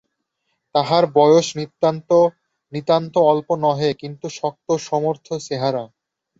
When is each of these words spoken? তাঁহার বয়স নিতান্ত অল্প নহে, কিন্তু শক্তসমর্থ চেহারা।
তাঁহার 0.75 1.03
বয়স 1.15 1.47
নিতান্ত 2.73 3.13
অল্প 3.31 3.47
নহে, 3.63 3.89
কিন্তু 4.01 4.25
শক্তসমর্থ 4.39 5.27
চেহারা। 5.47 5.83